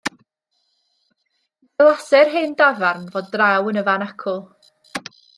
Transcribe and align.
Mi 0.07 1.67
ddylase'r 1.81 2.31
hen 2.35 2.55
dafarn 2.61 3.03
fod 3.17 3.27
draw 3.35 3.69
yn 3.73 3.79
y 3.83 3.83
fan 3.91 4.07
acw. 4.07 4.35